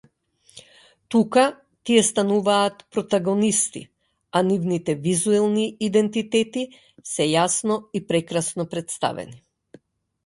Тука 1.11 1.43
тие 1.83 2.03
стануваат 2.09 2.75
протагонисти, 2.91 3.89
а 4.31 4.43
нивните 4.49 4.95
визуелни 5.05 5.67
идентитети 5.89 6.65
се 7.15 7.31
јасно 7.37 7.79
и 8.01 8.05
прекрасно 8.13 8.71
претставени. 8.77 9.41